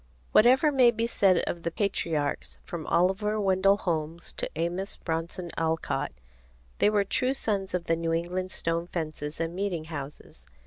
[0.31, 6.11] Whatever may be said of the patriarchs, from Oliver Wendell Holmes to Amos Bronson Alcott,
[6.79, 10.47] they were true sons of the New England stone fences and meeting houses.